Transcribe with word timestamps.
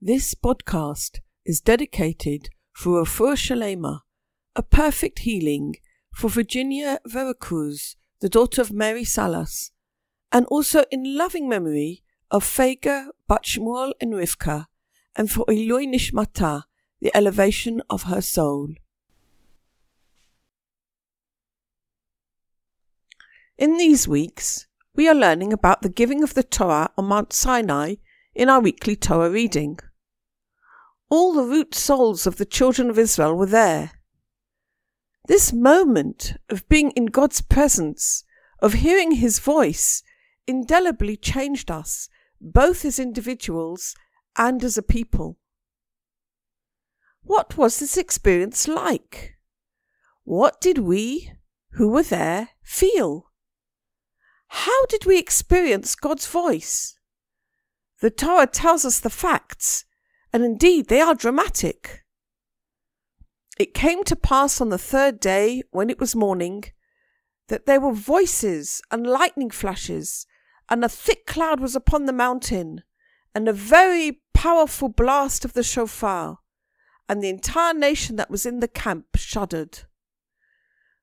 This 0.00 0.32
podcast 0.32 1.18
is 1.44 1.60
dedicated 1.60 2.50
for 2.72 3.02
Refuah 3.02 3.34
Shalema, 3.34 4.02
a 4.54 4.62
perfect 4.62 5.18
healing 5.20 5.74
for 6.14 6.30
Virginia 6.30 7.00
Veracruz, 7.04 7.96
the 8.20 8.28
daughter 8.28 8.60
of 8.60 8.72
Mary 8.72 9.02
Salas, 9.02 9.72
and 10.30 10.46
also 10.46 10.84
in 10.92 11.16
loving 11.16 11.48
memory 11.48 12.04
of 12.30 12.44
Fega, 12.44 13.08
Batshmuel, 13.28 13.90
and 14.00 14.12
Rivka, 14.12 14.66
and 15.16 15.28
for 15.28 15.44
Eloi 15.48 15.86
Nishmata, 15.86 16.62
the 17.00 17.10
elevation 17.12 17.82
of 17.90 18.04
her 18.04 18.20
soul. 18.20 18.74
In 23.58 23.78
these 23.78 24.06
weeks, 24.06 24.68
we 24.94 25.08
are 25.08 25.14
learning 25.14 25.52
about 25.52 25.82
the 25.82 25.88
giving 25.88 26.22
of 26.22 26.34
the 26.34 26.44
Torah 26.44 26.90
on 26.96 27.06
Mount 27.06 27.32
Sinai 27.32 27.96
in 28.32 28.48
our 28.48 28.60
weekly 28.60 28.94
Torah 28.94 29.28
reading. 29.28 29.80
All 31.10 31.32
the 31.32 31.44
root 31.44 31.74
souls 31.74 32.26
of 32.26 32.36
the 32.36 32.44
children 32.44 32.90
of 32.90 32.98
Israel 32.98 33.34
were 33.34 33.46
there. 33.46 33.92
This 35.26 35.52
moment 35.52 36.34
of 36.48 36.68
being 36.68 36.90
in 36.92 37.06
God's 37.06 37.40
presence, 37.40 38.24
of 38.60 38.74
hearing 38.74 39.12
His 39.12 39.38
voice, 39.38 40.02
indelibly 40.46 41.16
changed 41.16 41.70
us, 41.70 42.08
both 42.40 42.84
as 42.84 42.98
individuals 42.98 43.94
and 44.36 44.62
as 44.62 44.78
a 44.78 44.82
people. 44.82 45.38
What 47.22 47.58
was 47.58 47.78
this 47.78 47.96
experience 47.96 48.66
like? 48.68 49.36
What 50.24 50.60
did 50.60 50.78
we, 50.78 51.32
who 51.72 51.88
were 51.88 52.02
there, 52.02 52.50
feel? 52.62 53.30
How 54.48 54.86
did 54.86 55.04
we 55.04 55.18
experience 55.18 55.94
God's 55.94 56.26
voice? 56.26 56.98
The 58.00 58.10
Torah 58.10 58.46
tells 58.46 58.84
us 58.84 59.00
the 59.00 59.10
facts, 59.10 59.84
and 60.32 60.44
indeed 60.44 60.88
they 60.88 61.00
are 61.00 61.14
dramatic. 61.14 62.04
It 63.58 63.74
came 63.74 64.04
to 64.04 64.16
pass 64.16 64.60
on 64.60 64.68
the 64.68 64.78
third 64.78 65.18
day, 65.18 65.62
when 65.70 65.90
it 65.90 65.98
was 65.98 66.14
morning, 66.14 66.64
that 67.48 67.66
there 67.66 67.80
were 67.80 67.92
voices 67.92 68.80
and 68.90 69.06
lightning 69.06 69.50
flashes, 69.50 70.26
and 70.70 70.84
a 70.84 70.88
thick 70.88 71.26
cloud 71.26 71.60
was 71.60 71.74
upon 71.74 72.04
the 72.04 72.12
mountain, 72.12 72.82
and 73.34 73.48
a 73.48 73.52
very 73.52 74.20
powerful 74.34 74.88
blast 74.88 75.44
of 75.44 75.54
the 75.54 75.62
shofar, 75.62 76.38
and 77.08 77.22
the 77.22 77.28
entire 77.28 77.74
nation 77.74 78.16
that 78.16 78.30
was 78.30 78.46
in 78.46 78.60
the 78.60 78.68
camp 78.68 79.06
shuddered. 79.16 79.80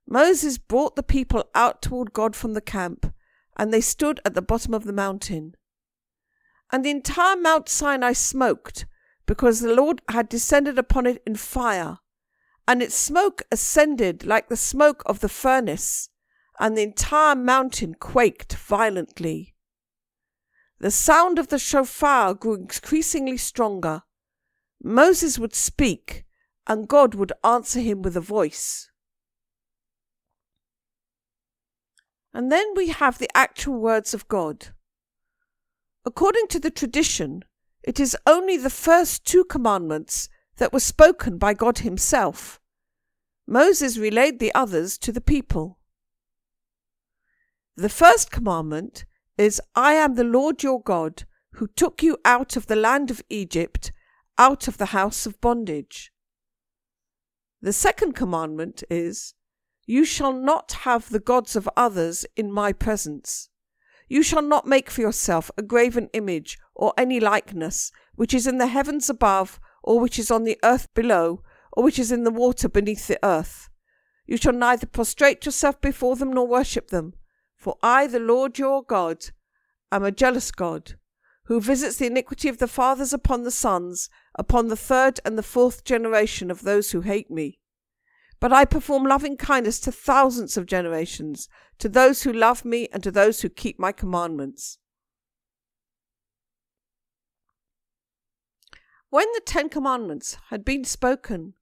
Moses 0.07 0.57
brought 0.57 0.95
the 0.95 1.03
people 1.03 1.49
out 1.55 1.81
toward 1.81 2.13
God 2.13 2.35
from 2.35 2.53
the 2.53 2.61
camp, 2.61 3.11
and 3.57 3.73
they 3.73 3.81
stood 3.81 4.19
at 4.23 4.35
the 4.35 4.41
bottom 4.41 4.73
of 4.73 4.83
the 4.83 4.93
mountain. 4.93 5.55
And 6.71 6.85
the 6.85 6.91
entire 6.91 7.35
Mount 7.35 7.67
Sinai 7.69 8.13
smoked, 8.13 8.85
because 9.25 9.59
the 9.59 9.73
Lord 9.73 10.01
had 10.09 10.29
descended 10.29 10.77
upon 10.77 11.05
it 11.05 11.21
in 11.25 11.35
fire, 11.35 11.99
and 12.67 12.81
its 12.81 12.95
smoke 12.95 13.43
ascended 13.51 14.25
like 14.25 14.49
the 14.49 14.57
smoke 14.57 15.03
of 15.05 15.19
the 15.19 15.29
furnace, 15.29 16.09
and 16.59 16.77
the 16.77 16.83
entire 16.83 17.35
mountain 17.35 17.95
quaked 17.95 18.53
violently. 18.55 19.55
The 20.79 20.91
sound 20.91 21.39
of 21.39 21.47
the 21.47 21.59
shofar 21.59 22.33
grew 22.33 22.55
increasingly 22.55 23.37
stronger. 23.37 24.03
Moses 24.83 25.39
would 25.39 25.55
speak, 25.55 26.25
and 26.67 26.87
God 26.87 27.15
would 27.15 27.33
answer 27.43 27.79
him 27.79 28.01
with 28.01 28.17
a 28.17 28.21
voice. 28.21 28.89
And 32.33 32.51
then 32.51 32.73
we 32.75 32.89
have 32.89 33.17
the 33.17 33.29
actual 33.33 33.75
words 33.79 34.13
of 34.13 34.27
God. 34.27 34.67
According 36.05 36.47
to 36.49 36.59
the 36.59 36.69
tradition, 36.69 37.43
it 37.85 37.99
is 37.99 38.17
only 38.25 38.57
the 38.57 38.71
first 38.71 39.25
two 39.25 39.43
commandments 39.43 40.27
that 40.57 40.73
were 40.73 40.79
spoken 40.79 41.37
by 41.37 41.53
God 41.53 41.79
Himself. 41.79 42.59
Moses 43.47 43.97
relayed 43.97 44.39
the 44.39 44.53
others 44.55 44.97
to 44.97 45.11
the 45.11 45.21
people. 45.21 45.77
The 47.75 47.89
first 47.89 48.31
commandment 48.31 49.05
is 49.37 49.61
I 49.75 49.93
am 49.93 50.15
the 50.15 50.23
Lord 50.23 50.63
your 50.63 50.81
God, 50.81 51.25
who 51.53 51.67
took 51.67 52.01
you 52.01 52.17
out 52.25 52.55
of 52.55 52.65
the 52.65 52.75
land 52.75 53.11
of 53.11 53.21
Egypt, 53.29 53.91
out 54.37 54.67
of 54.67 54.77
the 54.77 54.87
house 54.87 55.27
of 55.27 55.39
bondage. 55.39 56.11
The 57.61 57.73
second 57.73 58.13
commandment 58.13 58.83
is 58.89 59.35
You 59.85 60.05
shall 60.05 60.33
not 60.33 60.71
have 60.83 61.09
the 61.09 61.19
gods 61.19 61.55
of 61.55 61.69
others 61.77 62.25
in 62.35 62.51
my 62.51 62.73
presence. 62.73 63.49
You 64.07 64.21
shall 64.21 64.41
not 64.41 64.67
make 64.67 64.89
for 64.89 65.01
yourself 65.01 65.49
a 65.57 65.63
graven 65.63 66.09
image 66.13 66.57
or 66.75 66.93
any 66.97 67.19
likeness, 67.19 67.91
which 68.15 68.33
is 68.33 68.45
in 68.47 68.57
the 68.57 68.67
heavens 68.67 69.09
above, 69.09 69.59
or 69.83 69.99
which 69.99 70.19
is 70.19 70.29
on 70.29 70.43
the 70.43 70.59
earth 70.63 70.93
below, 70.93 71.41
or 71.71 71.83
which 71.83 71.99
is 71.99 72.11
in 72.11 72.23
the 72.23 72.31
water 72.31 72.69
beneath 72.69 73.07
the 73.07 73.19
earth. 73.23 73.69
You 74.25 74.37
shall 74.37 74.53
neither 74.53 74.87
prostrate 74.87 75.45
yourself 75.45 75.79
before 75.81 76.15
them 76.15 76.31
nor 76.33 76.47
worship 76.47 76.89
them, 76.89 77.13
for 77.55 77.77
I, 77.81 78.07
the 78.07 78.19
Lord 78.19 78.57
your 78.57 78.83
God, 78.83 79.25
am 79.91 80.03
a 80.03 80.11
jealous 80.11 80.51
God, 80.51 80.93
who 81.45 81.61
visits 81.61 81.97
the 81.97 82.07
iniquity 82.07 82.49
of 82.49 82.57
the 82.57 82.67
fathers 82.67 83.13
upon 83.13 83.43
the 83.43 83.51
sons, 83.51 84.09
upon 84.35 84.67
the 84.67 84.75
third 84.75 85.19
and 85.25 85.37
the 85.37 85.43
fourth 85.43 85.83
generation 85.83 86.49
of 86.49 86.61
those 86.61 86.91
who 86.91 87.01
hate 87.01 87.29
me. 87.29 87.59
But 88.39 88.51
I 88.51 88.65
perform 88.65 89.05
loving 89.05 89.37
kindness 89.37 89.79
to 89.81 89.91
thousands 89.91 90.57
of 90.57 90.65
generations, 90.65 91.47
to 91.79 91.89
those 91.89 92.23
who 92.23 92.33
love 92.33 92.65
me 92.65 92.87
and 92.91 93.01
to 93.03 93.11
those 93.11 93.41
who 93.41 93.49
keep 93.49 93.79
my 93.79 93.91
commandments. 93.91 94.77
When 99.09 99.27
the 99.33 99.41
Ten 99.45 99.69
Commandments 99.69 100.37
had 100.49 100.65
been 100.65 100.83
spoken, 100.83 101.53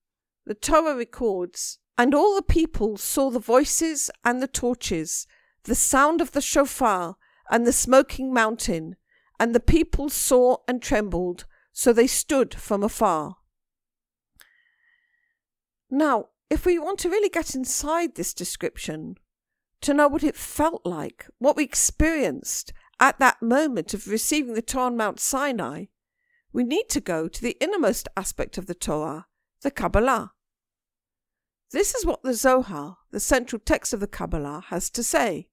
the 0.46 0.56
Torah 0.56 0.96
records, 0.96 1.80
and 1.98 2.16
all 2.16 2.36
the 2.36 2.42
people 2.42 2.98
saw 2.98 3.30
the 3.30 3.40
voices 3.40 4.10
and 4.26 4.42
the 4.42 4.48
torches, 4.48 5.28
the 5.66 5.76
sound 5.76 6.20
of 6.22 6.32
the 6.32 6.42
shofar 6.42 7.16
and 7.52 7.68
the 7.68 7.74
smoking 7.74 8.34
mountain, 8.34 8.96
and 9.40 9.54
the 9.54 9.60
people 9.60 10.10
saw 10.10 10.58
and 10.68 10.82
trembled, 10.82 11.46
so 11.72 11.94
they 11.94 12.08
stood 12.08 12.56
from 12.56 12.84
afar. 12.84 13.38
Now, 15.90 16.30
if 16.54 16.68
we 16.68 16.78
want 16.78 17.00
to 17.00 17.10
really 17.10 17.30
get 17.30 17.56
inside 17.56 18.14
this 18.14 18.32
description, 18.32 19.18
to 19.82 19.92
know 19.92 20.08
what 20.08 20.24
it 20.24 20.38
felt 20.38 20.86
like, 20.86 21.26
what 21.40 21.56
we 21.56 21.64
experienced 21.64 22.72
at 23.00 23.18
that 23.18 23.42
moment 23.42 23.96
of 23.96 24.08
receiving 24.08 24.54
the 24.54 24.62
Torah 24.62 24.86
on 24.86 24.96
Mount 24.96 25.20
Sinai, 25.20 25.86
we 26.54 26.64
need 26.64 26.90
to 26.90 27.02
go 27.02 27.28
to 27.28 27.42
the 27.42 27.58
innermost 27.60 28.08
aspect 28.16 28.60
of 28.60 28.68
the 28.68 28.76
Torah, 28.76 29.26
the 29.64 29.72
Kabbalah. 29.72 30.34
This 31.72 31.96
is 31.96 32.06
what 32.06 32.22
the 32.22 32.36
Zohar, 32.36 32.98
the 33.10 33.20
central 33.20 33.60
text 33.60 33.92
of 33.92 34.00
the 34.00 34.06
Kabbalah, 34.06 34.66
has 34.68 34.92
to 34.92 35.04
say. 35.04 35.48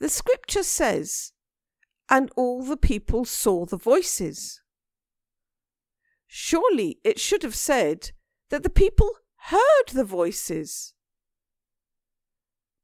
The 0.00 0.08
scripture 0.08 0.64
says, 0.64 1.30
And 2.10 2.32
all 2.34 2.64
the 2.64 2.76
people 2.76 3.24
saw 3.24 3.64
the 3.64 3.76
voices. 3.76 4.60
Surely 6.26 6.98
it 7.04 7.20
should 7.20 7.44
have 7.44 7.54
said 7.54 8.10
that 8.50 8.62
the 8.62 8.70
people 8.70 9.10
heard 9.48 9.88
the 9.92 10.04
voices. 10.04 10.94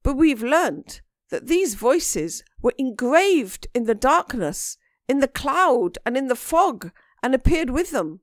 But 0.03 0.17
we've 0.17 0.43
learnt 0.43 1.03
that 1.31 1.47
these 1.47 1.75
voices 1.75 2.43
were 2.61 2.75
engraved 2.79 3.67
in 3.75 3.85
the 3.85 3.95
darkness 3.95 4.77
in 5.11 5.19
the 5.19 5.27
cloud 5.27 5.99
and 6.07 6.17
in 6.17 6.29
the 6.29 6.37
fog 6.37 6.93
and 7.21 7.35
appeared 7.35 7.71
with 7.71 7.91
them. 7.91 8.21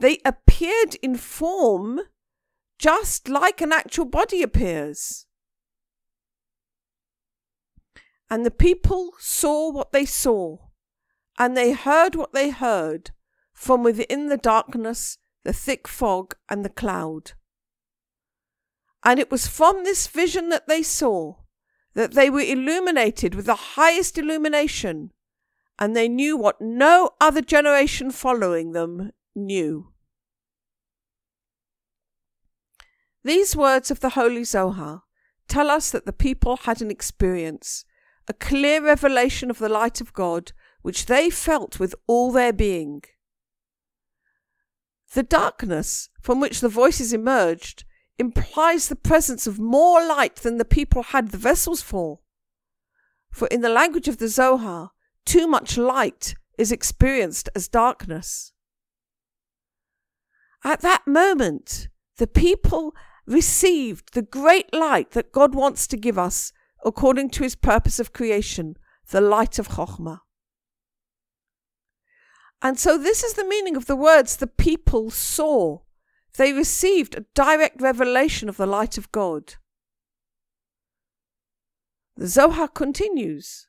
They 0.00 0.18
appeared 0.24 0.96
in 1.00 1.14
form 1.14 2.00
just 2.76 3.28
like 3.28 3.60
an 3.60 3.72
actual 3.72 4.06
body 4.06 4.42
appears. 4.42 5.26
And 8.28 8.44
the 8.44 8.50
people 8.50 9.12
saw 9.20 9.70
what 9.70 9.92
they 9.92 10.04
saw, 10.04 10.58
and 11.38 11.56
they 11.56 11.72
heard 11.72 12.16
what 12.16 12.32
they 12.32 12.50
heard 12.50 13.12
from 13.52 13.84
within 13.84 14.26
the 14.28 14.36
darkness, 14.36 15.18
the 15.44 15.52
thick 15.52 15.88
fog, 15.88 16.34
and 16.48 16.64
the 16.64 16.70
cloud. 16.70 17.32
And 19.04 19.18
it 19.18 19.30
was 19.30 19.46
from 19.46 19.84
this 19.84 20.06
vision 20.06 20.50
that 20.50 20.68
they 20.68 20.82
saw 20.82 21.36
that 21.94 22.12
they 22.12 22.30
were 22.30 22.40
illuminated 22.40 23.34
with 23.34 23.46
the 23.46 23.54
highest 23.54 24.18
illumination 24.18 25.12
and 25.78 25.96
they 25.96 26.08
knew 26.08 26.36
what 26.36 26.60
no 26.60 27.10
other 27.20 27.40
generation 27.40 28.10
following 28.10 28.72
them 28.72 29.10
knew. 29.34 29.88
These 33.24 33.56
words 33.56 33.90
of 33.90 34.00
the 34.00 34.10
Holy 34.10 34.44
Zohar 34.44 35.02
tell 35.48 35.70
us 35.70 35.90
that 35.90 36.06
the 36.06 36.12
people 36.12 36.58
had 36.58 36.80
an 36.80 36.90
experience, 36.90 37.84
a 38.28 38.34
clear 38.34 38.82
revelation 38.84 39.50
of 39.50 39.58
the 39.58 39.68
light 39.68 40.00
of 40.00 40.12
God, 40.12 40.52
which 40.82 41.06
they 41.06 41.28
felt 41.28 41.80
with 41.80 41.94
all 42.06 42.30
their 42.30 42.52
being. 42.52 43.02
The 45.12 45.22
darkness 45.22 46.08
from 46.20 46.40
which 46.40 46.60
the 46.60 46.68
voices 46.68 47.12
emerged 47.12 47.84
implies 48.18 48.88
the 48.88 48.96
presence 48.96 49.46
of 49.46 49.58
more 49.58 50.06
light 50.06 50.36
than 50.36 50.58
the 50.58 50.64
people 50.64 51.02
had 51.02 51.30
the 51.30 51.38
vessels 51.38 51.82
for. 51.82 52.20
For 53.32 53.48
in 53.48 53.60
the 53.60 53.68
language 53.68 54.08
of 54.08 54.18
the 54.18 54.28
Zohar, 54.28 54.92
too 55.24 55.46
much 55.46 55.76
light 55.76 56.34
is 56.58 56.70
experienced 56.70 57.48
as 57.54 57.68
darkness. 57.68 58.52
At 60.62 60.80
that 60.82 61.06
moment, 61.06 61.88
the 62.18 62.26
people 62.26 62.94
received 63.26 64.12
the 64.12 64.22
great 64.22 64.72
light 64.74 65.12
that 65.12 65.32
God 65.32 65.54
wants 65.54 65.86
to 65.86 65.96
give 65.96 66.18
us 66.18 66.52
according 66.84 67.30
to 67.30 67.42
his 67.42 67.56
purpose 67.56 67.98
of 67.98 68.12
creation, 68.12 68.76
the 69.10 69.20
light 69.20 69.58
of 69.58 69.68
Chokhmah. 69.68 70.20
And 72.62 72.78
so 72.78 72.98
this 72.98 73.24
is 73.24 73.34
the 73.34 73.44
meaning 73.44 73.76
of 73.76 73.86
the 73.86 73.96
words 73.96 74.36
the 74.36 74.46
people 74.46 75.10
saw. 75.10 75.80
They 76.36 76.52
received 76.52 77.14
a 77.14 77.24
direct 77.34 77.80
revelation 77.80 78.48
of 78.48 78.56
the 78.56 78.66
light 78.66 78.98
of 78.98 79.10
God. 79.12 79.54
The 82.16 82.26
Zohar 82.26 82.68
continues. 82.68 83.66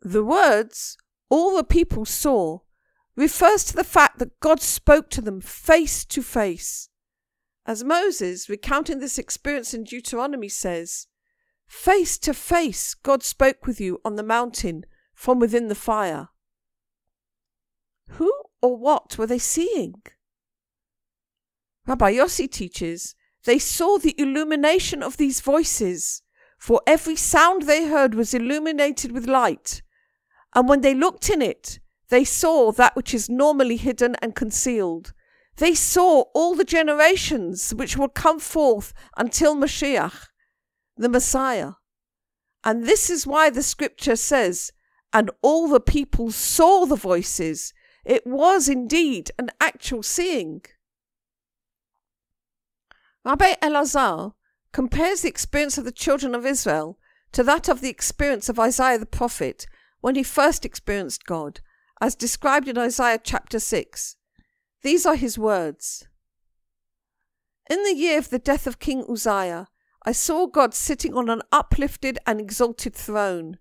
The 0.00 0.24
words 0.24 0.96
all 1.28 1.56
the 1.56 1.64
people 1.64 2.04
saw 2.04 2.58
refers 3.14 3.64
to 3.64 3.76
the 3.76 3.84
fact 3.84 4.18
that 4.18 4.40
God 4.40 4.60
spoke 4.60 5.10
to 5.10 5.20
them 5.20 5.40
face 5.40 6.04
to 6.06 6.22
face. 6.22 6.88
As 7.64 7.84
Moses, 7.84 8.48
recounting 8.48 8.98
this 8.98 9.18
experience 9.18 9.72
in 9.72 9.84
Deuteronomy, 9.84 10.48
says, 10.48 11.06
Face 11.68 12.18
to 12.18 12.34
face, 12.34 12.94
God 12.94 13.22
spoke 13.22 13.66
with 13.66 13.80
you 13.80 14.00
on 14.04 14.16
the 14.16 14.22
mountain 14.22 14.84
from 15.14 15.38
within 15.38 15.68
the 15.68 15.74
fire. 15.74 16.28
Or 18.62 18.76
what 18.76 19.18
were 19.18 19.26
they 19.26 19.38
seeing? 19.38 20.00
Rabbi 21.86 22.12
Yossi 22.12 22.50
teaches 22.50 23.14
they 23.44 23.58
saw 23.58 23.98
the 23.98 24.14
illumination 24.18 25.02
of 25.02 25.16
these 25.16 25.40
voices, 25.40 26.22
for 26.58 26.80
every 26.86 27.16
sound 27.16 27.62
they 27.62 27.88
heard 27.88 28.14
was 28.14 28.32
illuminated 28.32 29.10
with 29.10 29.26
light, 29.26 29.82
and 30.54 30.68
when 30.68 30.80
they 30.80 30.94
looked 30.94 31.28
in 31.28 31.42
it, 31.42 31.80
they 32.08 32.24
saw 32.24 32.70
that 32.72 32.94
which 32.94 33.12
is 33.12 33.28
normally 33.28 33.76
hidden 33.76 34.14
and 34.22 34.36
concealed. 34.36 35.12
They 35.56 35.74
saw 35.74 36.24
all 36.34 36.54
the 36.54 36.64
generations 36.64 37.74
which 37.74 37.96
will 37.96 38.08
come 38.08 38.38
forth 38.38 38.94
until 39.16 39.56
Mashiach, 39.56 40.28
the 40.96 41.08
Messiah. 41.08 41.72
And 42.62 42.84
this 42.84 43.10
is 43.10 43.26
why 43.26 43.50
the 43.50 43.62
scripture 43.62 44.16
says, 44.16 44.70
and 45.12 45.30
all 45.42 45.68
the 45.68 45.80
people 45.80 46.30
saw 46.30 46.86
the 46.86 46.96
voices 46.96 47.74
it 48.04 48.26
was 48.26 48.68
indeed 48.68 49.30
an 49.38 49.50
actual 49.60 50.02
seeing. 50.02 50.62
Rabbi 53.24 53.54
Elazar 53.62 54.34
compares 54.72 55.22
the 55.22 55.28
experience 55.28 55.78
of 55.78 55.84
the 55.84 55.92
children 55.92 56.34
of 56.34 56.44
Israel 56.44 56.98
to 57.32 57.42
that 57.44 57.68
of 57.68 57.80
the 57.80 57.88
experience 57.88 58.48
of 58.48 58.58
Isaiah 58.58 58.98
the 58.98 59.06
prophet 59.06 59.66
when 60.00 60.16
he 60.16 60.22
first 60.22 60.64
experienced 60.64 61.24
God, 61.24 61.60
as 62.00 62.14
described 62.16 62.68
in 62.68 62.76
Isaiah 62.76 63.20
chapter 63.22 63.60
6. 63.60 64.16
These 64.82 65.06
are 65.06 65.14
his 65.14 65.38
words 65.38 66.08
In 67.70 67.82
the 67.84 67.94
year 67.94 68.18
of 68.18 68.30
the 68.30 68.40
death 68.40 68.66
of 68.66 68.80
King 68.80 69.04
Uzziah, 69.08 69.68
I 70.04 70.10
saw 70.10 70.46
God 70.46 70.74
sitting 70.74 71.14
on 71.14 71.30
an 71.30 71.42
uplifted 71.52 72.18
and 72.26 72.40
exalted 72.40 72.94
throne. 72.94 73.58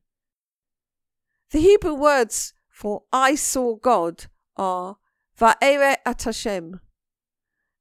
The 1.51 1.59
Hebrew 1.59 1.93
words 1.93 2.53
for 2.81 3.03
I 3.13 3.35
saw 3.35 3.75
God 3.75 4.25
are 4.57 4.97
Va'ere 5.39 5.97
et 6.03 6.23
Hashem. 6.23 6.79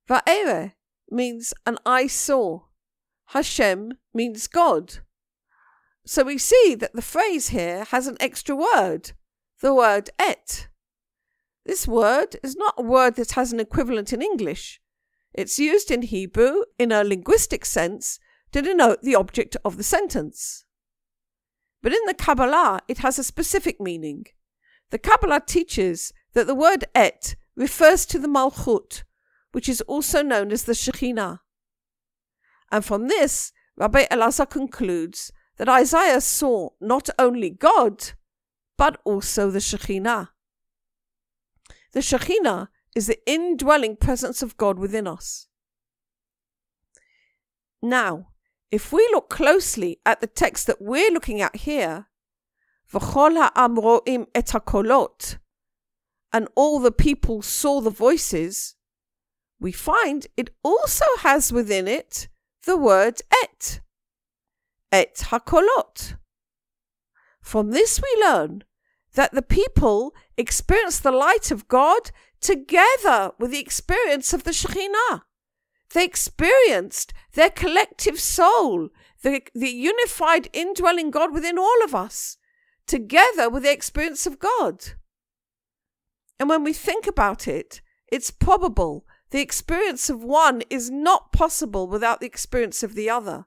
Va'ere 0.06 0.72
means 1.10 1.54
an 1.64 1.78
I 1.86 2.06
saw. 2.06 2.64
Hashem 3.28 3.92
means 4.12 4.46
God. 4.46 4.98
So 6.04 6.24
we 6.24 6.36
see 6.36 6.74
that 6.78 6.92
the 6.92 7.00
phrase 7.00 7.48
here 7.48 7.84
has 7.84 8.08
an 8.08 8.18
extra 8.20 8.54
word, 8.54 9.12
the 9.62 9.72
word 9.72 10.10
et. 10.18 10.68
This 11.64 11.88
word 11.88 12.36
is 12.42 12.54
not 12.54 12.74
a 12.76 12.82
word 12.82 13.16
that 13.16 13.32
has 13.32 13.54
an 13.54 13.60
equivalent 13.60 14.12
in 14.12 14.20
English. 14.20 14.82
It's 15.32 15.58
used 15.58 15.90
in 15.90 16.02
Hebrew 16.02 16.64
in 16.78 16.92
a 16.92 17.04
linguistic 17.04 17.64
sense 17.64 18.20
to 18.52 18.60
denote 18.60 19.00
the 19.00 19.14
object 19.14 19.56
of 19.64 19.78
the 19.78 19.82
sentence. 19.82 20.66
But 21.82 21.94
in 21.94 22.04
the 22.06 22.12
Kabbalah, 22.12 22.80
it 22.86 22.98
has 22.98 23.18
a 23.18 23.24
specific 23.24 23.80
meaning. 23.80 24.26
The 24.90 24.98
Kabbalah 24.98 25.42
teaches 25.46 26.12
that 26.34 26.46
the 26.46 26.54
word 26.54 26.84
et 26.94 27.36
refers 27.56 28.06
to 28.06 28.18
the 28.18 28.28
Malchut, 28.28 29.02
which 29.52 29.68
is 29.68 29.80
also 29.82 30.22
known 30.22 30.52
as 30.52 30.64
the 30.64 30.72
Shekhinah. 30.72 31.40
And 32.72 32.84
from 32.84 33.08
this, 33.08 33.52
Rabbi 33.76 34.04
Elazar 34.10 34.48
concludes 34.48 35.32
that 35.56 35.68
Isaiah 35.68 36.20
saw 36.20 36.70
not 36.80 37.08
only 37.18 37.50
God, 37.50 38.12
but 38.76 39.00
also 39.04 39.50
the 39.50 39.58
Shekhinah. 39.58 40.28
The 41.92 42.00
Shekhinah 42.00 42.68
is 42.94 43.06
the 43.06 43.18
indwelling 43.26 43.96
presence 43.96 44.42
of 44.42 44.56
God 44.56 44.78
within 44.78 45.06
us. 45.06 45.48
Now, 47.82 48.28
if 48.70 48.92
we 48.92 49.08
look 49.12 49.28
closely 49.28 50.00
at 50.06 50.20
the 50.20 50.26
text 50.26 50.66
that 50.66 50.80
we're 50.80 51.10
looking 51.10 51.40
at 51.40 51.56
here, 51.56 52.06
וכל 52.93 53.31
העם 53.37 53.75
רואים 53.75 54.25
את 54.37 54.55
הקולות, 54.55 55.37
and 56.33 56.47
all 56.55 56.79
the 56.79 56.91
people 56.91 57.41
saw 57.41 57.81
the 57.81 57.89
voices, 57.89 58.75
we 59.59 59.71
find 59.71 60.27
it 60.37 60.49
also 60.63 61.05
has 61.19 61.53
within 61.53 61.87
it 61.87 62.27
the 62.65 62.77
word 62.77 63.21
et, 63.43 63.79
et 64.91 65.15
hakolot. 65.31 66.17
From 67.41 67.71
this 67.71 68.01
we 68.01 68.23
learn 68.23 68.63
that 69.13 69.31
the 69.31 69.41
people 69.41 70.13
experienced 70.37 71.03
the 71.03 71.11
light 71.11 71.51
of 71.51 71.67
God 71.67 72.11
together 72.41 73.31
with 73.39 73.51
the 73.51 73.59
experience 73.59 74.33
of 74.33 74.43
the 74.43 74.51
Shekhinah. 74.51 75.21
They 75.93 76.03
experienced 76.03 77.13
their 77.33 77.49
collective 77.49 78.19
soul, 78.19 78.89
the, 79.21 79.41
the 79.53 79.69
unified 79.69 80.49
indwelling 80.51 81.11
God 81.11 81.33
within 81.33 81.57
all 81.57 81.83
of 81.83 81.95
us, 81.95 82.37
together 82.90 83.48
with 83.48 83.62
the 83.62 83.72
experience 83.72 84.26
of 84.26 84.40
God. 84.40 84.84
And 86.40 86.48
when 86.48 86.64
we 86.64 86.72
think 86.72 87.06
about 87.06 87.46
it, 87.46 87.80
it's 88.10 88.32
probable 88.32 89.06
the 89.30 89.40
experience 89.40 90.10
of 90.10 90.24
one 90.24 90.62
is 90.70 90.90
not 90.90 91.32
possible 91.32 91.86
without 91.86 92.18
the 92.18 92.26
experience 92.26 92.82
of 92.82 92.94
the 92.94 93.08
other. 93.08 93.46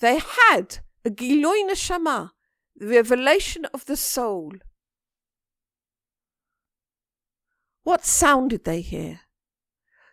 They 0.00 0.18
had 0.18 0.80
a 1.06 1.10
Giloi 1.10 1.66
Neshama, 1.66 2.32
the 2.76 2.86
revelation 2.86 3.64
of 3.72 3.86
the 3.86 3.96
soul. 3.96 4.52
What 7.82 8.04
sound 8.04 8.50
did 8.50 8.64
they 8.64 8.82
hear? 8.82 9.20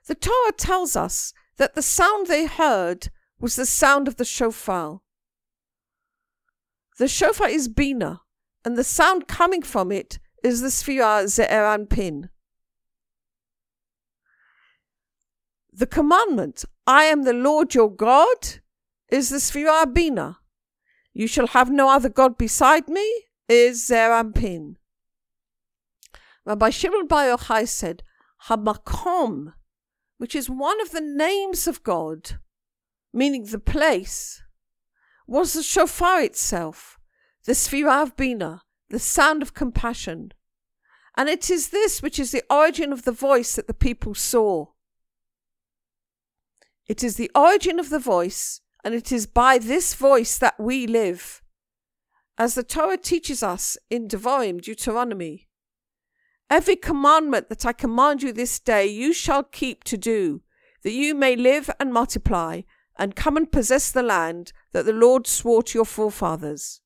The 0.07 0.15
Torah 0.15 0.53
tells 0.55 0.95
us 0.95 1.33
that 1.57 1.75
the 1.75 1.81
sound 1.81 2.27
they 2.27 2.45
heard 2.45 3.09
was 3.41 3.57
the 3.57 3.65
sound 3.65 4.07
of 4.07 4.15
the 4.15 4.25
shofar. 4.25 5.01
The 6.99 7.07
shofar 7.07 7.49
is 7.49 7.67
Bina, 7.67 8.21
and 8.63 8.77
the 8.77 8.83
sound 8.83 9.27
coming 9.27 9.63
from 9.63 9.91
it 9.91 10.19
is 10.43 10.61
the 10.61 10.67
Sfira 10.67 11.25
Ze'er 11.25 11.65
Anpin. 11.75 12.29
The 15.71 15.87
commandment, 15.87 16.65
I 16.85 17.05
am 17.05 17.23
the 17.23 17.33
Lord 17.33 17.73
your 17.73 17.89
God, 17.89 18.59
is 19.09 19.29
the 19.29 19.37
Sfira 19.37 19.91
Bina. 19.91 20.37
You 21.13 21.25
shall 21.25 21.47
have 21.47 21.71
no 21.71 21.89
other 21.89 22.09
God 22.09 22.37
beside 22.37 22.87
me, 22.87 23.11
is 23.49 23.87
Ze'er 23.87 24.11
Anpin. 24.11 24.75
Rabbi 26.45 26.69
Shimon 26.69 27.07
Bar 27.07 27.25
Yochai 27.25 27.67
said, 27.67 28.03
Hamakom, 28.47 29.53
which 30.19 30.35
is 30.35 30.49
one 30.49 30.79
of 30.81 30.91
the 30.91 31.01
names 31.01 31.67
of 31.67 31.81
God, 31.81 32.37
meaning 33.11 33.45
the 33.45 33.59
place, 33.59 34.42
was 35.27 35.53
the 35.53 35.63
shofar 35.63 36.21
itself, 36.21 36.99
the 37.45 37.87
of 37.87 38.15
Bina, 38.15 38.61
the 38.89 38.99
sound 38.99 39.41
of 39.41 39.53
compassion. 39.53 40.33
And 41.15 41.29
it 41.29 41.49
is 41.49 41.69
this 41.69 42.01
which 42.01 42.19
is 42.19 42.31
the 42.31 42.43
origin 42.49 42.91
of 42.91 43.03
the 43.03 43.11
voice 43.11 43.55
that 43.55 43.67
the 43.67 43.73
people 43.73 44.15
saw. 44.15 44.67
It 46.87 47.03
is 47.03 47.15
the 47.15 47.31
origin 47.33 47.79
of 47.79 47.89
the 47.89 47.99
voice, 47.99 48.61
and 48.83 48.93
it 48.93 49.11
is 49.11 49.25
by 49.25 49.57
this 49.57 49.93
voice 49.93 50.37
that 50.37 50.59
we 50.59 50.85
live. 50.85 51.41
As 52.37 52.55
the 52.55 52.63
Torah 52.63 52.97
teaches 52.97 53.43
us 53.43 53.77
in 53.89 54.07
Devarim, 54.07 54.61
Deuteronomy, 54.61 55.47
every 56.49 56.75
commandment 56.75 57.49
that 57.49 57.65
I 57.65 57.73
command 57.73 58.21
you 58.23 58.33
this 58.33 58.59
day 58.59 58.87
you 58.87 59.13
shall 59.13 59.43
keep 59.43 59.83
to 59.85 59.97
do, 59.97 60.41
that 60.83 60.91
you 60.91 61.15
may 61.15 61.35
live 61.35 61.69
and 61.79 61.93
multiply, 61.93 62.61
and 62.97 63.15
come 63.15 63.37
and 63.37 63.51
possess 63.51 63.91
the 63.91 64.03
land 64.03 64.53
that 64.71 64.85
the 64.85 64.93
Lord 64.93 65.27
swore 65.27 65.63
to 65.63 65.77
your 65.77 65.85
forefathers. 65.85 66.81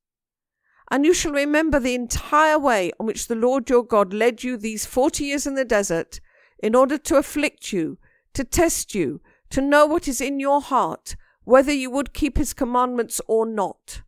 And 0.90 1.06
you 1.06 1.14
shall 1.14 1.34
remember 1.34 1.80
the 1.80 1.96
entire 1.96 2.58
way 2.58 2.92
on 3.00 3.06
which 3.06 3.28
the 3.28 3.36
Lord 3.36 3.70
your 3.70 3.84
God 3.84 4.14
led 4.14 4.44
you 4.44 4.56
these 4.56 4.86
forty 4.86 5.26
years 5.26 5.46
in 5.46 5.56
the 5.56 5.66
desert, 5.66 6.22
in 6.60 6.76
order 6.76 6.98
to 6.98 7.18
afflict 7.18 7.74
you, 7.74 7.98
to 8.34 8.44
test 8.44 8.96
you, 8.96 9.22
to 9.50 9.62
know 9.62 9.86
what 9.86 10.08
is 10.08 10.22
in 10.22 10.40
your 10.40 10.62
heart, 10.62 11.16
whether 11.44 11.74
you 11.74 11.90
would 11.92 12.14
keep 12.14 12.38
his 12.38 12.54
commandments 12.54 13.20
or 13.28 13.46
not. 13.46 14.02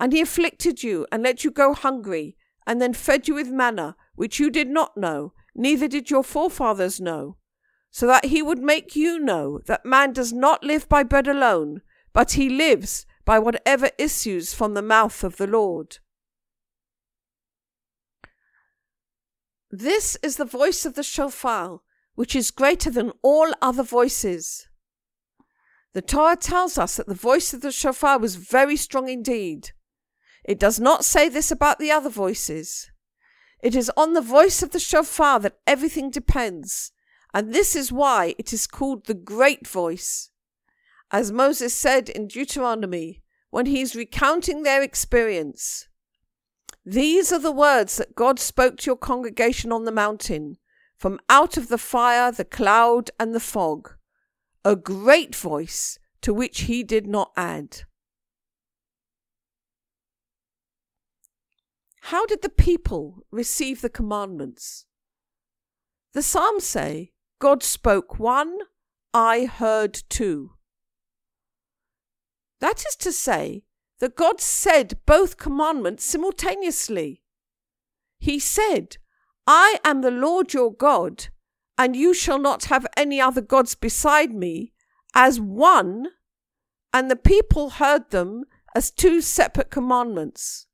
And 0.00 0.12
he 0.12 0.20
afflicted 0.20 0.82
you, 0.82 1.06
and 1.12 1.22
let 1.22 1.44
you 1.44 1.50
go 1.50 1.72
hungry, 1.72 2.36
and 2.66 2.82
then 2.82 2.94
fed 2.94 3.28
you 3.28 3.34
with 3.34 3.48
manna, 3.48 3.96
which 4.16 4.40
you 4.40 4.50
did 4.50 4.68
not 4.68 4.96
know, 4.96 5.32
neither 5.54 5.86
did 5.86 6.10
your 6.10 6.24
forefathers 6.24 7.00
know, 7.00 7.36
so 7.92 8.06
that 8.06 8.24
he 8.24 8.40
would 8.40 8.58
make 8.58 8.96
you 8.96 9.18
know 9.18 9.60
that 9.66 9.84
man 9.84 10.14
does 10.14 10.32
not 10.32 10.64
live 10.64 10.88
by 10.88 11.02
bread 11.02 11.28
alone, 11.28 11.82
but 12.14 12.32
he 12.32 12.48
lives 12.48 13.06
by 13.26 13.38
whatever 13.38 13.90
issues 13.98 14.54
from 14.54 14.72
the 14.72 14.82
mouth 14.82 15.22
of 15.22 15.36
the 15.36 15.46
Lord. 15.46 15.98
This 19.70 20.16
is 20.22 20.36
the 20.36 20.46
voice 20.46 20.86
of 20.86 20.94
the 20.94 21.02
shofar, 21.02 21.80
which 22.14 22.34
is 22.34 22.50
greater 22.50 22.90
than 22.90 23.12
all 23.22 23.52
other 23.60 23.82
voices. 23.82 24.68
The 25.92 26.02
Torah 26.02 26.36
tells 26.36 26.78
us 26.78 26.96
that 26.96 27.06
the 27.06 27.14
voice 27.14 27.52
of 27.52 27.60
the 27.60 27.70
shofar 27.70 28.18
was 28.18 28.36
very 28.36 28.76
strong 28.76 29.10
indeed. 29.10 29.72
It 30.44 30.58
does 30.58 30.80
not 30.80 31.04
say 31.04 31.28
this 31.28 31.50
about 31.50 31.78
the 31.78 31.90
other 31.90 32.10
voices. 32.10 32.90
It 33.62 33.76
is 33.76 33.92
on 33.98 34.14
the 34.14 34.22
voice 34.22 34.62
of 34.62 34.70
the 34.70 34.80
shofar 34.80 35.40
that 35.40 35.58
everything 35.66 36.10
depends, 36.10 36.92
and 37.34 37.52
this 37.52 37.74
is 37.74 37.90
why 37.90 38.34
it 38.38 38.52
is 38.52 38.66
called 38.66 39.06
the 39.06 39.14
great 39.14 39.66
voice. 39.66 40.30
As 41.10 41.32
Moses 41.32 41.74
said 41.74 42.08
in 42.08 42.26
Deuteronomy, 42.26 43.22
when 43.50 43.66
he 43.66 43.80
is 43.80 43.94
recounting 43.94 44.62
their 44.62 44.82
experience, 44.82 45.88
These 46.84 47.32
are 47.32 47.38
the 47.38 47.52
words 47.52 47.96
that 47.96 48.14
God 48.14 48.38
spoke 48.38 48.78
to 48.78 48.86
your 48.86 48.96
congregation 48.96 49.72
on 49.72 49.84
the 49.84 49.92
mountain, 49.92 50.56
from 50.96 51.20
out 51.28 51.56
of 51.56 51.68
the 51.68 51.78
fire, 51.78 52.32
the 52.32 52.44
cloud, 52.44 53.10
and 53.18 53.34
the 53.34 53.40
fog, 53.40 53.94
a 54.64 54.76
great 54.76 55.34
voice 55.34 55.98
to 56.22 56.32
which 56.32 56.62
he 56.62 56.82
did 56.82 57.06
not 57.06 57.32
add. 57.36 57.82
How 62.06 62.26
did 62.26 62.42
the 62.42 62.48
people 62.48 63.22
receive 63.30 63.80
the 63.80 63.88
commandments? 63.88 64.86
The 66.14 66.22
Psalms 66.22 66.64
say, 66.64 67.11
God 67.42 67.64
spoke 67.64 68.20
one, 68.20 68.56
I 69.12 69.46
heard 69.46 70.04
two. 70.08 70.52
That 72.60 72.84
is 72.86 72.94
to 73.00 73.10
say, 73.10 73.64
that 73.98 74.14
God 74.14 74.40
said 74.40 75.00
both 75.06 75.38
commandments 75.38 76.04
simultaneously. 76.04 77.24
He 78.20 78.38
said, 78.38 78.98
I 79.44 79.78
am 79.84 80.02
the 80.02 80.12
Lord 80.12 80.54
your 80.54 80.72
God, 80.72 81.30
and 81.76 81.96
you 81.96 82.14
shall 82.14 82.38
not 82.38 82.66
have 82.66 82.86
any 82.96 83.20
other 83.20 83.40
gods 83.40 83.74
beside 83.74 84.32
me, 84.32 84.72
as 85.12 85.40
one, 85.40 86.10
and 86.94 87.10
the 87.10 87.16
people 87.16 87.70
heard 87.70 88.10
them 88.10 88.44
as 88.72 88.92
two 88.92 89.20
separate 89.20 89.68
commandments. 89.68 90.68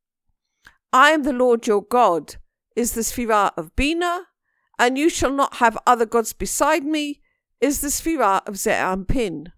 I 0.93 1.13
am 1.13 1.23
the 1.23 1.33
Lord 1.33 1.67
your 1.67 1.83
God, 1.83 2.35
is 2.77 2.93
the 2.93 3.01
Sphira 3.01 3.53
of 3.57 3.75
Bina, 3.75 4.27
and 4.79 4.97
you 4.97 5.09
shall 5.09 5.33
not 5.33 5.57
have 5.57 5.79
other 5.87 6.07
gods 6.07 6.33
beside 6.33 6.85
me, 6.85 7.21
is 7.61 7.81
the 7.81 7.89
Sphira 7.89 8.47
of 8.47 8.55
Ze'er 8.55 8.75
Anpin. 8.75 9.53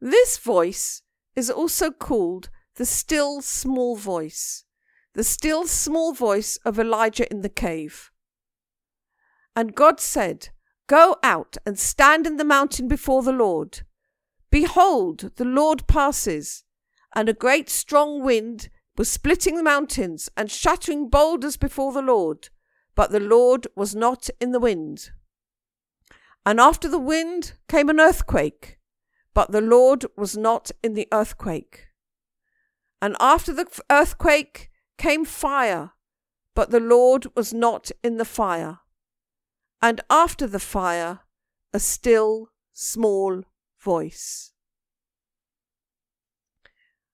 This 0.00 0.38
voice 0.38 1.02
is 1.34 1.50
also 1.50 1.90
called 1.90 2.50
the 2.76 2.86
still 2.86 3.40
small 3.40 3.96
voice, 3.96 4.64
the 5.14 5.24
still 5.24 5.66
small 5.66 6.12
voice 6.12 6.58
of 6.64 6.78
Elijah 6.78 7.28
in 7.30 7.40
the 7.40 7.48
cave. 7.48 8.10
And 9.56 9.74
God 9.74 9.98
said, 9.98 10.50
Go 10.86 11.16
out 11.22 11.56
and 11.66 11.78
stand 11.78 12.26
in 12.26 12.36
the 12.36 12.44
mountain 12.44 12.86
before 12.86 13.22
the 13.22 13.32
Lord. 13.32 13.80
Behold, 14.50 15.32
the 15.36 15.44
Lord 15.44 15.86
passes, 15.88 16.62
and 17.14 17.28
a 17.28 17.34
great 17.34 17.68
strong 17.68 18.22
wind 18.22 18.68
was 18.96 19.10
splitting 19.10 19.56
the 19.56 19.62
mountains 19.62 20.28
and 20.36 20.50
shattering 20.50 21.08
boulders 21.08 21.56
before 21.56 21.92
the 21.92 22.02
Lord, 22.02 22.50
but 22.96 23.12
the 23.12 23.20
Lord 23.20 23.68
was 23.76 23.94
not 23.94 24.28
in 24.40 24.50
the 24.50 24.58
wind. 24.58 25.10
And 26.44 26.58
after 26.58 26.88
the 26.88 26.98
wind 26.98 27.52
came 27.68 27.88
an 27.88 28.00
earthquake, 28.00 28.78
but 29.34 29.52
the 29.52 29.60
Lord 29.60 30.06
was 30.16 30.36
not 30.36 30.70
in 30.82 30.94
the 30.94 31.06
earthquake. 31.12 31.88
And 33.02 33.14
after 33.20 33.52
the 33.52 33.66
earthquake 33.90 34.70
came 34.96 35.26
fire, 35.26 35.92
but 36.54 36.70
the 36.70 36.80
Lord 36.80 37.26
was 37.36 37.52
not 37.52 37.90
in 38.02 38.16
the 38.16 38.24
fire. 38.24 38.78
And 39.82 40.00
after 40.08 40.46
the 40.46 40.58
fire, 40.58 41.20
a 41.74 41.78
still 41.78 42.48
small 42.72 43.42
voice. 43.78 44.52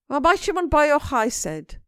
Rabbi 0.08 0.36
Shimon 0.36 0.68
Bar 0.68 0.86
Yochai 0.86 1.32
said, 1.32 1.81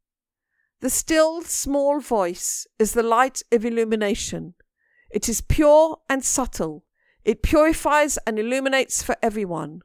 The 0.85 0.91
still 0.91 1.41
small 1.41 1.99
voice 1.99 2.67
is 2.79 2.93
the 2.93 3.03
light 3.03 3.41
of 3.50 3.64
illumination. 3.64 4.53
It 5.11 5.31
is 5.31 5.41
pure 5.41 6.00
and 6.11 6.23
subtle. 6.23 6.85
It 7.25 7.43
purifies 7.43 8.19
and 8.26 8.38
illuminates 8.38 9.03
for 9.03 9.17
everyone. 9.23 9.81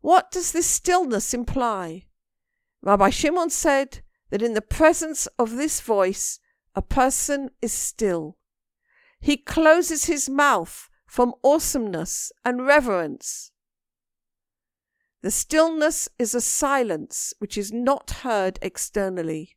What 0.00 0.32
does 0.32 0.50
this 0.50 0.66
stillness 0.66 1.32
imply? 1.32 2.06
Rabbi 2.82 3.10
Shimon 3.10 3.50
said 3.50 4.00
that 4.30 4.42
in 4.42 4.54
the 4.54 4.60
presence 4.60 5.28
of 5.38 5.54
this 5.54 5.80
voice, 5.80 6.40
a 6.74 6.82
person 6.82 7.50
is 7.62 7.72
still. 7.72 8.36
He 9.20 9.36
closes 9.36 10.06
his 10.06 10.28
mouth 10.28 10.90
from 11.06 11.34
awesomeness 11.44 12.32
and 12.44 12.66
reverence. 12.66 13.52
The 15.22 15.30
stillness 15.30 16.08
is 16.18 16.34
a 16.34 16.40
silence 16.40 17.32
which 17.38 17.56
is 17.56 17.70
not 17.70 18.10
heard 18.24 18.58
externally. 18.60 19.54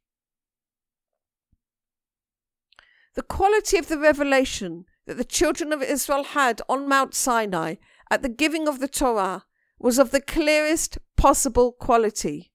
The 3.16 3.24
quality 3.24 3.78
of 3.78 3.88
the 3.88 4.00
revelation 4.00 4.86
that 5.06 5.18
the 5.18 5.26
children 5.26 5.74
of 5.74 5.82
Israel 5.82 6.24
had 6.24 6.62
on 6.70 6.88
Mount 6.88 7.14
Sinai 7.14 7.76
at 8.10 8.22
the 8.22 8.30
giving 8.30 8.68
of 8.68 8.80
the 8.80 8.88
Torah 8.88 9.44
was 9.80 10.00
of 10.00 10.12
the 10.12 10.22
clearest 10.22 10.98
possible 11.18 11.74
quality. 11.74 12.52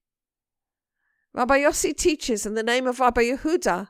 Rabbi 1.33 1.59
Yossi 1.59 1.95
teaches 1.95 2.45
in 2.45 2.55
the 2.55 2.63
name 2.63 2.87
of 2.87 2.99
Rabbi 2.99 3.21
Yehuda 3.21 3.89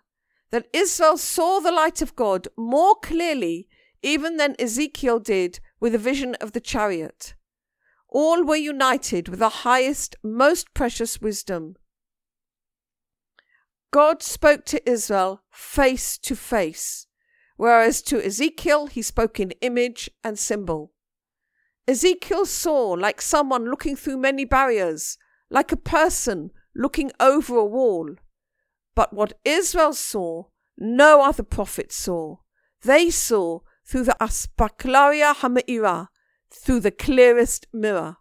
that 0.52 0.68
Israel 0.74 1.18
saw 1.18 1.60
the 1.60 1.72
light 1.72 2.02
of 2.02 2.16
God 2.16 2.48
more 2.58 2.96
clearly 2.96 3.68
even 4.02 4.38
than 4.38 4.56
Ezekiel 4.60 5.20
did 5.20 5.60
with 5.80 5.94
the 5.94 5.98
vision 5.98 6.36
of 6.42 6.52
the 6.52 6.60
chariot. 6.60 7.36
All 8.10 8.44
were 8.44 8.56
united 8.56 9.28
with 9.30 9.40
the 9.40 9.50
highest, 9.50 10.16
most 10.24 10.74
precious 10.74 11.22
wisdom. 11.22 11.76
God 13.92 14.22
spoke 14.22 14.66
to 14.66 14.90
Israel 14.90 15.44
face 15.50 16.18
to 16.20 16.36
face, 16.36 17.08
whereas 17.56 18.02
to 18.04 18.24
Ezekiel 18.24 18.88
he 18.88 19.02
spoke 19.02 19.40
in 19.40 19.52
image 19.62 20.10
and 20.24 20.38
symbol. 20.38 20.92
Ezekiel 21.88 22.46
saw 22.46 22.92
like 22.92 23.22
someone 23.22 23.70
looking 23.70 23.96
through 23.96 24.18
many 24.18 24.44
barriers, 24.44 25.18
like 25.50 25.72
a 25.72 25.78
person 25.78 26.52
looking 26.76 27.12
over 27.20 27.56
a 27.56 27.66
wall. 27.66 28.16
But 28.94 29.14
what 29.14 29.40
Israel 29.46 29.94
saw, 29.94 30.46
no 30.78 31.22
other 31.22 31.44
prophet 31.44 31.94
saw. 31.94 32.38
They 32.84 33.10
saw 33.10 33.62
through 33.86 34.04
the 34.04 34.18
Aspaklaria 34.20 35.34
Hama'ira, 35.36 36.08
through 36.52 36.82
the 36.82 36.92
clearest 36.92 37.68
mirror. 37.72 38.18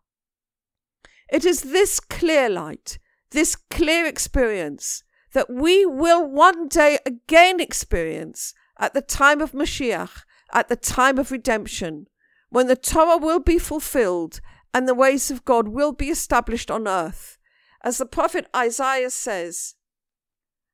It 1.29 1.45
is 1.45 1.63
this 1.63 1.99
clear 1.99 2.49
light, 2.49 2.99
this 3.31 3.57
clear 3.57 4.07
experience, 4.07 5.03
that 5.37 5.51
we 5.51 5.85
will 5.85 6.25
one 6.27 6.67
day 6.67 6.99
again 7.05 7.61
experience 7.61 8.55
at 8.79 8.95
the 8.95 9.03
time 9.03 9.43
of 9.43 9.53
Mashiach, 9.53 10.23
at 10.51 10.69
the 10.69 10.77
time 10.77 11.19
of 11.19 11.31
redemption, 11.31 12.07
when 12.49 12.69
the 12.69 12.75
Torah 12.75 13.19
will 13.19 13.41
be 13.41 13.59
fulfilled 13.59 14.41
and 14.73 14.89
the 14.89 14.95
ways 14.95 15.31
of 15.31 15.45
God 15.45 15.69
will 15.69 15.93
be 15.93 16.09
established 16.09 16.71
on 16.71 16.89
earth. 16.89 17.37
As 17.85 17.99
the 17.99 18.07
prophet 18.07 18.47
Isaiah 18.57 19.11
says, 19.11 19.75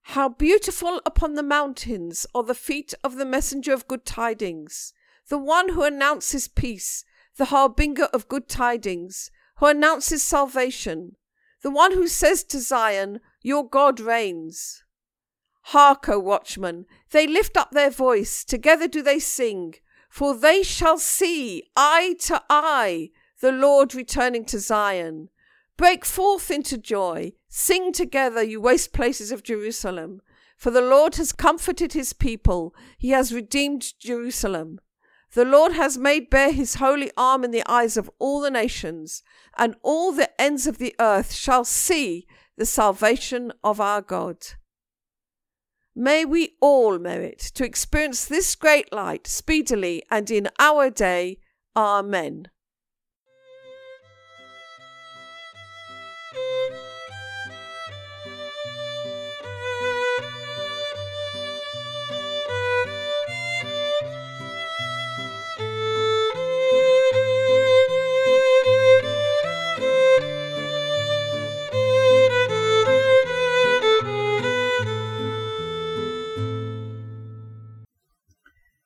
How 0.03 0.29
beautiful 0.29 1.01
upon 1.05 1.35
the 1.35 1.43
mountains 1.43 2.25
are 2.33 2.45
the 2.45 2.55
feet 2.55 2.95
of 3.03 3.17
the 3.17 3.27
messenger 3.27 3.73
of 3.73 3.89
good 3.89 4.05
tidings, 4.05 4.93
the 5.29 5.39
one 5.39 5.71
who 5.71 5.83
announces 5.83 6.47
peace 6.47 7.05
the 7.37 7.47
harbinger 7.47 8.05
of 8.13 8.29
good 8.29 8.49
tidings, 8.49 9.29
who 9.57 9.67
announces 9.67 10.23
salvation, 10.23 11.17
the 11.63 11.71
one 11.73 11.95
who 11.95 12.07
says 12.07 12.45
to 12.45 12.61
Zion, 12.61 13.19
Your 13.43 13.69
God 13.69 14.01
reigns. 14.01 14.85
Hark, 15.67 16.09
O 16.09 16.19
watchmen, 16.19 16.87
they 17.11 17.27
lift 17.27 17.57
up 17.57 17.71
their 17.71 17.91
voice, 17.91 18.45
together 18.45 18.89
do 18.89 19.03
they 19.03 19.19
sing, 19.19 19.75
for 20.09 20.35
they 20.35 20.63
shall 20.63 20.99
see 20.99 21.65
eye 21.77 22.17
to 22.21 22.43
eye 22.51 23.11
the 23.41 23.53
Lord 23.53 23.95
returning 23.95 24.45
to 24.47 24.59
Zion. 24.59 25.29
Break 25.77 26.05
forth 26.05 26.51
into 26.51 26.79
joy, 26.79 27.33
sing 27.49 27.93
together, 27.93 28.43
you 28.43 28.61
waste 28.61 28.93
places 28.93 29.33
of 29.33 29.43
Jerusalem, 29.43 30.21
for 30.57 30.71
the 30.71 30.83
Lord 30.83 31.17
has 31.17 31.33
comforted 31.33 31.93
his 31.93 32.13
people, 32.13 32.75
he 32.99 33.11
has 33.11 33.33
redeemed 33.33 33.99
Jerusalem. 33.99 34.79
The 35.33 35.45
Lord 35.47 35.73
has 35.73 35.97
made 35.97 36.29
bare 36.29 36.53
his 36.53 36.75
holy 36.75 37.11
arm 37.17 37.43
in 37.43 37.53
the 37.53 37.65
eyes 37.67 37.97
of 37.97 38.11
all 38.19 38.41
the 38.41 38.51
nations, 38.51 39.23
and 39.57 39.75
all 39.83 40.13
the 40.13 40.31
ends 40.41 40.67
of 40.67 40.79
the 40.79 40.95
earth 41.01 41.33
shall 41.33 41.65
see 41.65 42.27
the 42.63 42.67
salvation 42.67 43.53
of 43.65 43.81
our 43.81 44.01
God. 44.01 44.37
May 45.97 46.25
we 46.25 46.55
all 46.61 46.97
merit 47.01 47.41
to 47.57 47.65
experience 47.65 48.25
this 48.25 48.55
great 48.55 48.93
light 48.93 49.27
speedily 49.27 50.05
and 50.13 50.31
in 50.31 50.49
our 50.61 50.89
day. 50.89 51.39
Amen. 51.75 52.51